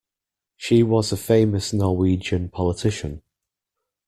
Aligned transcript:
She 0.57 0.81
was 0.81 1.11
a 1.11 1.15
famous 1.15 1.73
Norwegian 1.73 2.49
politician. 2.49 3.21